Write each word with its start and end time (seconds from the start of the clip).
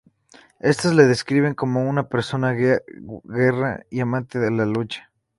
Estas 0.61 0.95
la 0.95 1.03
describen 1.05 1.53
como 1.53 1.87
una 1.87 2.07
persona 2.09 2.53
guerra 2.53 3.85
y 3.91 3.99
amante 3.99 4.39
de 4.39 4.49
la 4.49 4.65
lucha. 4.65 5.11